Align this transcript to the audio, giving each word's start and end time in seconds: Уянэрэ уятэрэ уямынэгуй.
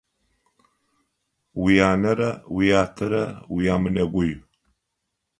Уянэрэ 1.61 2.31
уятэрэ 2.55 3.23
уямынэгуй. 3.53 4.31